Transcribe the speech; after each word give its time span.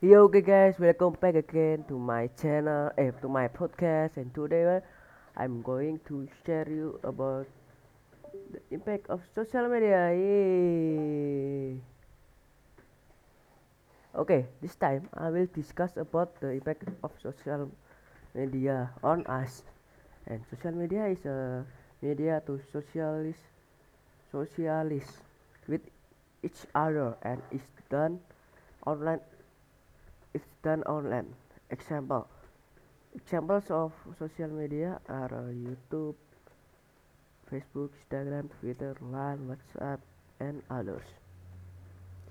Yo, 0.00 0.24
okay, 0.26 0.40
guys, 0.42 0.78
welcome 0.78 1.14
back 1.20 1.34
again 1.34 1.82
to 1.88 1.98
my 1.98 2.28
channel, 2.40 2.92
eh, 2.96 3.10
to 3.20 3.26
my 3.28 3.48
podcast, 3.48 4.16
and 4.16 4.32
today 4.34 4.62
uh, 4.76 4.80
I'm 5.36 5.62
going 5.62 5.98
to 6.06 6.28
share 6.46 6.68
you 6.68 7.00
about 7.02 7.46
the 8.52 8.60
impact 8.70 9.06
of 9.10 9.20
social 9.34 9.68
media. 9.68 10.12
Yay! 10.14 11.80
Okay, 14.14 14.46
this 14.62 14.76
time 14.76 15.08
I 15.12 15.28
will 15.30 15.46
discuss 15.52 15.96
about 15.96 16.40
the 16.40 16.50
impact 16.56 16.88
of 17.02 17.10
social 17.20 17.70
media 18.34 18.90
on 19.02 19.26
us. 19.26 19.64
And 20.26 20.40
social 20.50 20.72
media 20.72 21.06
is 21.08 21.24
a 21.26 21.66
media 22.02 22.42
to 22.46 22.60
socialize, 22.72 23.40
socialize 24.32 25.22
with 25.68 25.80
each 26.42 26.66
other, 26.74 27.16
and 27.22 27.42
is 27.52 27.62
done 27.90 28.20
online 28.86 29.20
it's 30.34 30.44
done 30.62 30.82
online. 30.82 31.34
Example 31.70 32.28
examples 33.14 33.70
of 33.70 33.92
social 34.18 34.48
media 34.48 35.00
are 35.08 35.30
uh, 35.32 35.52
YouTube, 35.52 36.14
Facebook, 37.50 37.90
Instagram, 38.02 38.50
Twitter, 38.60 38.96
Line, 39.00 39.38
WhatsApp, 39.48 39.98
and 40.40 40.62
others. 40.70 41.04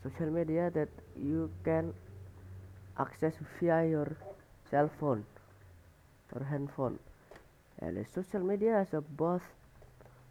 Social 0.04 0.30
media 0.30 0.70
that 0.74 0.90
you 1.16 1.50
can 1.64 1.94
access 3.00 3.34
via 3.60 3.88
your 3.88 4.18
cell 4.70 4.90
phone 5.00 5.26
or 6.34 6.44
handphone. 6.44 7.00
And 7.80 7.98
the 7.98 8.06
social 8.14 8.42
media 8.42 8.74
has 8.74 8.94
a 8.94 9.02
both 9.02 9.44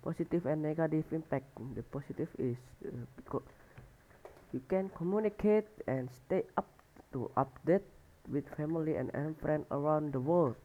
positive 0.04 0.46
and 0.46 0.62
negative 0.62 1.04
impact. 1.12 1.46
The 1.74 1.82
positive 1.82 2.28
is 2.38 2.56
uh, 2.86 2.90
because 3.16 3.48
you 4.52 4.60
can 4.68 4.90
communicate 4.96 5.66
and 5.86 6.08
stay 6.26 6.42
up 6.58 6.68
to 7.12 7.30
update 7.36 7.84
with 8.30 8.44
family 8.56 8.96
and, 8.96 9.10
friends 9.40 9.66
around 9.70 10.12
the 10.12 10.20
world. 10.20 10.56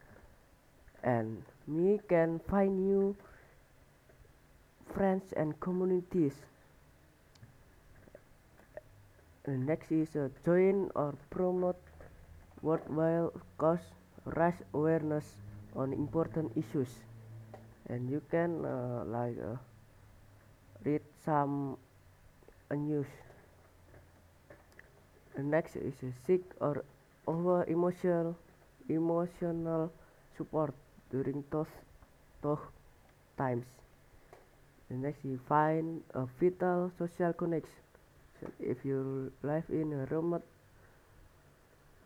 And 1.04 1.44
me 1.68 2.00
can 2.10 2.40
find 2.50 2.80
new 2.80 3.16
friends 4.94 5.34
and 5.34 5.60
communities. 5.60 6.34
And 9.46 9.66
next 9.66 9.92
is 9.92 10.16
uh, 10.16 10.30
join 10.44 10.92
or 10.96 11.16
promote 11.30 11.80
worthwhile 12.62 13.32
cause 13.58 13.80
raise 14.26 14.60
awareness 14.74 15.24
on 15.76 15.94
important 15.94 16.52
issues. 16.58 16.90
And 17.88 18.10
you 18.10 18.22
can 18.30 18.66
uh, 18.66 19.04
like 19.06 19.38
uh, 19.40 19.56
read 20.84 21.02
some 21.24 21.78
uh, 22.70 22.76
news 22.76 23.08
and 25.38 25.50
next 25.52 25.78
is 25.78 25.94
a 26.04 26.12
seek 26.26 26.44
or 26.60 26.84
over 27.28 27.64
emotional 27.66 28.36
emotional 28.90 29.92
support 30.38 30.74
during 31.12 31.44
those 31.52 31.72
tough 32.42 32.60
times. 33.38 33.66
The 34.90 34.96
next 34.98 35.24
you 35.24 35.40
find 35.48 36.02
a 36.14 36.26
vital 36.40 36.92
social 36.98 37.32
connection. 37.34 37.84
If 38.60 38.84
you 38.86 39.32
live 39.44 39.66
in 39.70 39.94
a 39.94 40.06
remote 40.14 40.44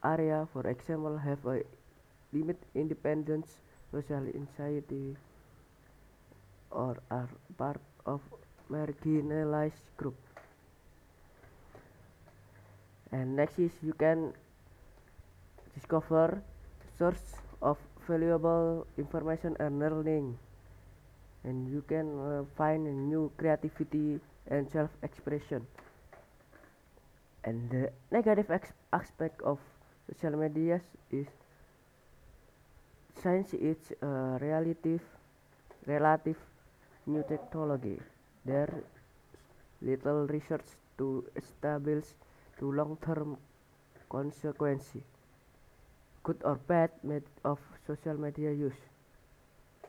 area 0.04 0.48
for 0.54 0.68
example 0.68 1.18
have 1.18 1.46
a 1.46 1.64
limit 2.34 2.58
independence 2.76 3.58
social 3.92 4.26
anxiety 4.36 5.16
or 6.72 6.98
are 7.12 7.30
part 7.58 7.80
of 8.06 8.22
marginalized 8.72 9.86
group 9.98 10.16
and 13.12 13.36
next 13.36 13.60
is 13.60 13.72
you 13.84 13.94
can 13.94 14.34
discover 15.76 16.42
source 16.98 17.36
of 17.62 17.78
valuable 18.08 18.86
information 18.98 19.56
and 19.60 19.80
learning. 19.80 20.38
And 21.44 21.68
you 21.72 21.82
can 21.88 22.20
uh, 22.20 22.44
find 22.58 22.86
new 23.10 23.32
creativity 23.38 24.20
and 24.48 24.70
self-expression. 24.70 25.66
And 27.44 27.70
the 27.70 27.92
negative 28.12 28.52
aspect 28.94 29.42
of 29.42 29.60
social 30.08 30.38
media 30.38 30.82
is 31.12 31.28
since 33.22 33.54
it's 33.54 33.92
a 34.02 34.38
relative 34.42 35.02
relative 35.86 36.38
new 37.08 37.24
technology. 37.28 38.00
There 38.46 38.84
little 39.82 40.28
research 40.28 40.66
to 40.98 41.26
establish 41.36 42.06
to 42.62 42.72
long-term 42.72 43.38
consequences, 44.10 45.04
good 46.24 46.38
or 46.46 46.56
bad 46.56 46.92
of 47.44 47.60
social 47.86 48.16
media 48.18 48.54
use. 48.54 48.82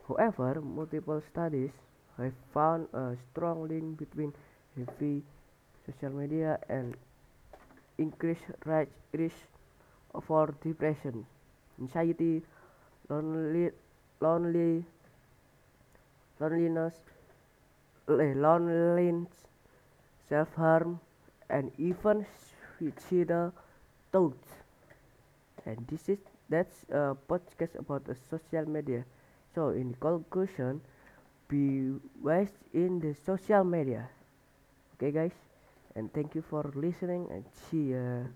However, 0.07 0.61
multiple 0.61 1.21
studies 1.31 1.71
have 2.17 2.33
found 2.53 2.87
a 2.93 3.17
strong 3.31 3.67
link 3.67 3.97
between 3.97 4.33
heavy 4.75 5.23
social 5.85 6.11
media 6.11 6.59
and 6.69 6.95
increased 7.97 8.43
risk 9.13 9.37
for 10.21 10.53
depression, 10.63 11.25
anxiety, 11.79 12.43
lonely, 13.09 13.71
lonely, 14.21 14.85
loneliness, 16.39 16.93
eh, 18.07 18.33
loneliness, 18.35 19.29
self-harm, 20.29 20.99
and 21.49 21.71
even 21.77 22.25
suicidal 22.91 23.53
thoughts 24.11 24.49
and 25.65 25.87
this 25.87 26.09
is 26.09 26.19
that's 26.49 26.83
a 26.91 27.15
podcast 27.29 27.75
about 27.79 28.03
the 28.05 28.15
social 28.29 28.65
media 28.67 29.03
so 29.55 29.69
in 29.69 29.93
conclusion 29.99 30.81
be 31.47 31.93
wise 32.21 32.53
in 32.73 32.99
the 32.99 33.13
social 33.25 33.63
media 33.63 34.09
okay 34.95 35.11
guys 35.11 35.35
and 35.95 36.11
thank 36.13 36.35
you 36.35 36.41
for 36.41 36.63
listening 36.75 37.27
and 37.31 37.43
see 37.69 37.93
ya 37.93 38.27